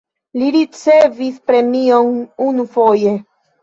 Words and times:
Li 0.39 0.47
ricevis 0.55 1.39
premion 1.53 2.13
unufoje. 2.51 3.19